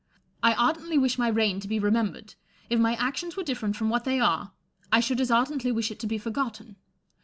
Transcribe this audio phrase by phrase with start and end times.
[0.41, 2.33] I ardently wish my reign to be remembered:
[2.71, 4.51] if my actions were different from what they are,
[4.91, 6.77] I should as ardently wish it to be forgotten.